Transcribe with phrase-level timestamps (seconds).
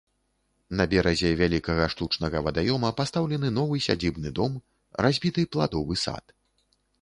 [0.77, 4.57] На беразе вялікага штучнага вадаёма пастаўлены новы сядзібны дом,
[5.09, 6.25] разбіты пладовы сад.